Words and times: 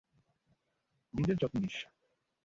নিজের 1.13 1.37
যত্ন 1.37 1.55
নিস। 1.63 1.77